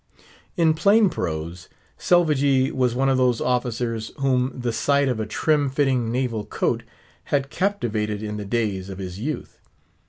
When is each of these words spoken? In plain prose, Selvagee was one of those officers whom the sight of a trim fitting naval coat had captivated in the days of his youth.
In 0.57 0.73
plain 0.73 1.11
prose, 1.11 1.69
Selvagee 1.95 2.71
was 2.71 2.95
one 2.95 3.07
of 3.07 3.19
those 3.19 3.39
officers 3.39 4.11
whom 4.17 4.51
the 4.59 4.73
sight 4.73 5.07
of 5.07 5.19
a 5.19 5.27
trim 5.27 5.69
fitting 5.69 6.11
naval 6.11 6.43
coat 6.43 6.81
had 7.25 7.51
captivated 7.51 8.23
in 8.23 8.37
the 8.37 8.45
days 8.45 8.89
of 8.89 8.97
his 8.97 9.19
youth. 9.19 9.59